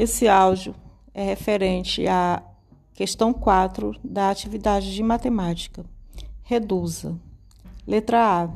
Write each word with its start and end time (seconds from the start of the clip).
Esse 0.00 0.26
áudio 0.26 0.74
é 1.12 1.22
referente 1.22 2.06
à 2.08 2.42
questão 2.94 3.34
4 3.34 3.94
da 4.02 4.30
atividade 4.30 4.94
de 4.94 5.02
matemática. 5.02 5.84
Reduza. 6.42 7.20
Letra 7.86 8.44
A. 8.44 8.50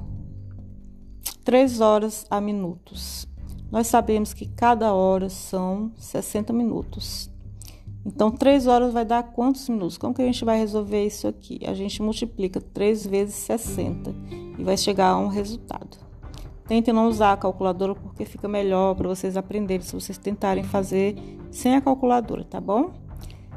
3 1.44 1.82
horas 1.82 2.24
a 2.30 2.40
minutos. 2.40 3.28
Nós 3.70 3.88
sabemos 3.88 4.32
que 4.32 4.46
cada 4.46 4.94
hora 4.94 5.28
são 5.28 5.92
60 5.98 6.50
minutos. 6.54 7.30
Então, 8.06 8.30
3 8.30 8.66
horas 8.66 8.94
vai 8.94 9.04
dar 9.04 9.22
quantos 9.24 9.68
minutos? 9.68 9.98
Como 9.98 10.14
que 10.14 10.22
a 10.22 10.26
gente 10.26 10.46
vai 10.46 10.58
resolver 10.58 11.04
isso 11.04 11.28
aqui? 11.28 11.60
A 11.66 11.74
gente 11.74 12.00
multiplica 12.00 12.58
3 12.58 13.06
vezes 13.06 13.34
60 13.34 14.14
e 14.58 14.64
vai 14.64 14.78
chegar 14.78 15.10
a 15.10 15.18
um 15.18 15.28
resultado. 15.28 16.03
Tentem 16.66 16.94
não 16.94 17.08
usar 17.08 17.32
a 17.32 17.36
calculadora 17.36 17.94
porque 17.94 18.24
fica 18.24 18.48
melhor 18.48 18.94
para 18.94 19.08
vocês 19.08 19.36
aprenderem 19.36 19.84
se 19.84 19.94
vocês 19.94 20.16
tentarem 20.16 20.64
fazer 20.64 21.16
sem 21.50 21.76
a 21.76 21.80
calculadora, 21.80 22.44
tá 22.44 22.60
bom? 22.60 22.92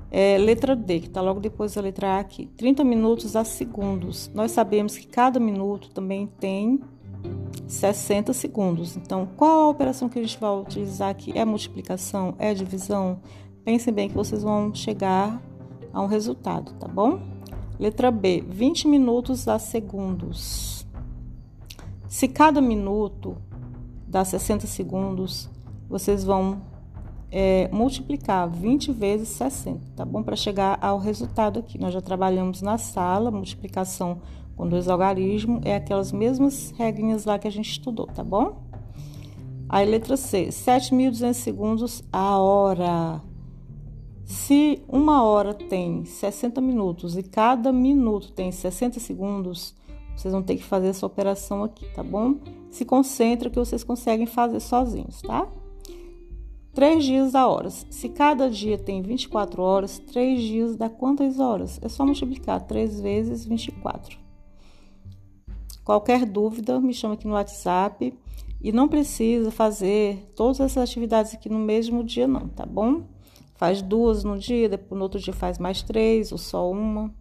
É, 0.10 0.38
letra 0.38 0.76
D, 0.76 1.02
que 1.02 1.08
está 1.08 1.22
logo 1.22 1.40
depois 1.40 1.74
da 1.74 1.82
letra 1.82 2.16
A 2.16 2.20
aqui. 2.20 2.48
30 2.58 2.84
minutos 2.84 3.36
a 3.36 3.44
segundos. 3.44 4.32
Nós 4.34 4.52
sabemos 4.52 4.98
que 4.98 5.08
cada 5.08 5.40
minuto 5.40 5.90
também 5.90 6.28
tem 6.40 6.80
60 7.68 8.34
segundos. 8.34 8.96
Então, 8.96 9.28
qual 9.36 9.62
a 9.62 9.70
operação 9.70 10.08
que 10.08 10.20
a 10.20 10.22
gente 10.22 10.40
vai 10.40 10.52
utilizar 10.52 11.10
aqui? 11.10 11.38
É 11.38 11.44
multiplicação? 11.44 12.36
É 12.40 12.54
divisão? 12.54 13.20
Pensem 13.66 13.94
bem 13.94 14.08
que 14.08 14.16
vocês 14.16 14.44
vão 14.44 14.74
chegar 14.74 15.42
a 15.92 16.02
um 16.02 16.08
resultado, 16.08 16.74
tá 16.74 16.88
bom? 16.88 17.20
Letra 17.80 18.10
B, 18.10 18.44
20 18.48 18.88
minutos 18.88 19.48
a 19.48 19.60
segundos. 19.60 20.77
Se 22.08 22.28
cada 22.28 22.62
minuto 22.62 23.38
dá 24.08 24.24
60 24.24 24.66
segundos, 24.66 25.50
vocês 25.90 26.24
vão 26.24 26.62
é, 27.30 27.70
multiplicar 27.72 28.50
20 28.50 28.92
vezes 28.94 29.30
60, 29.30 29.82
tá 29.96 30.06
bom? 30.06 30.24
Para 30.24 30.36
chegar 30.36 30.80
ao 30.82 30.98
resultado 30.98 31.60
aqui. 31.60 31.78
Nós 31.78 31.94
já 31.94 32.02
trabalhamos 32.02 32.62
na 32.62 32.78
sala, 32.78 33.30
multiplicação 33.30 34.22
com 34.56 34.68
dois 34.68 34.88
algarismos, 34.88 35.62
é 35.66 35.76
aquelas 35.76 36.12
mesmas 36.12 36.74
regrinhas 36.78 37.26
lá 37.26 37.38
que 37.38 37.48
a 37.48 37.52
gente 37.52 37.70
estudou, 37.70 38.08
tá 38.08 38.24
bom? 38.24 38.64
Aí, 39.70 39.86
letra 39.86 40.16
C, 40.16 40.48
7.200 40.48 41.34
segundos 41.34 42.04
a 42.12 42.38
hora. 42.40 43.22
Se 44.24 44.82
uma 44.88 45.24
hora 45.24 45.54
tem 45.54 46.06
60 46.06 46.60
minutos 46.62 47.18
e 47.18 47.24
cada 47.24 47.72
minuto 47.72 48.32
tem 48.32 48.52
60 48.52 49.00
segundos, 49.00 49.76
vocês 50.18 50.34
vão 50.34 50.42
ter 50.42 50.58
que 50.58 50.64
fazer 50.64 50.88
essa 50.88 51.06
operação 51.06 51.64
aqui, 51.64 51.86
tá 51.94 52.02
bom? 52.02 52.40
Se 52.72 52.84
concentra 52.84 53.50
que 53.50 53.56
vocês 53.56 53.84
conseguem 53.84 54.26
fazer 54.26 54.60
sozinhos, 54.60 55.22
tá? 55.22 55.48
Três 56.74 57.04
dias 57.04 57.36
a 57.36 57.48
horas. 57.48 57.86
Se 57.90 58.10
cada 58.10 58.50
dia 58.50 58.78
tem 58.78 59.02
24 59.02 59.62
horas, 59.62 60.00
três 60.00 60.42
dias 60.42 60.76
dá 60.76 60.90
quantas 60.90 61.40
horas? 61.40 61.80
É 61.82 61.88
só 61.88 62.06
multiplicar 62.06 62.62
3 62.62 63.00
vezes 63.00 63.46
24. 63.46 64.18
Qualquer 65.84 66.26
dúvida, 66.26 66.80
me 66.80 66.94
chama 66.94 67.14
aqui 67.14 67.28
no 67.28 67.34
WhatsApp. 67.34 68.14
E 68.60 68.72
não 68.72 68.88
precisa 68.88 69.52
fazer 69.52 70.32
todas 70.36 70.60
essas 70.60 70.90
atividades 70.90 71.34
aqui 71.34 71.48
no 71.48 71.60
mesmo 71.60 72.04
dia, 72.04 72.28
não, 72.28 72.48
tá 72.48 72.66
bom? 72.66 73.04
Faz 73.56 73.82
duas 73.82 74.24
no 74.24 74.38
dia, 74.38 74.68
depois 74.68 74.98
no 74.98 75.04
outro 75.04 75.20
dia 75.20 75.34
faz 75.34 75.60
mais 75.60 75.84
três 75.84 76.32
ou 76.32 76.38
só 76.38 76.70
uma. 76.70 77.14